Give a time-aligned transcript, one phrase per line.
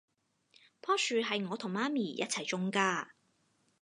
[0.81, 3.09] 樖樹係我同媽咪一齊種㗎